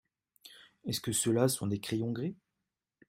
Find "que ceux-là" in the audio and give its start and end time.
0.99-1.47